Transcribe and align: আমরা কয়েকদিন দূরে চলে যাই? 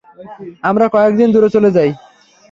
আমরা 0.63 0.85
কয়েকদিন 0.93 1.27
দূরে 1.33 1.49
চলে 1.55 1.69
যাই? 1.75 1.89